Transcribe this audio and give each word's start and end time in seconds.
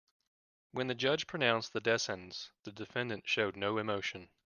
When 0.71 0.87
the 0.87 0.95
judge 0.95 1.27
pronounced 1.27 1.73
the 1.73 1.79
death 1.79 2.01
sentence, 2.01 2.49
the 2.63 2.71
defendant 2.71 3.27
showed 3.29 3.55
no 3.55 3.77
emotion. 3.77 4.29